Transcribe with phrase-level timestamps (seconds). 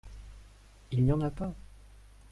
[0.89, 1.53] Il n’y en a pas!…